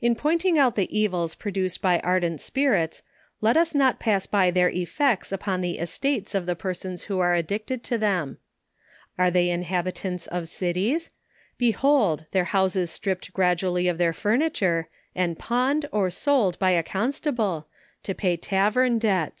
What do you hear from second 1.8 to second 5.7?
by ardent spirits, let us not pass by their effects upon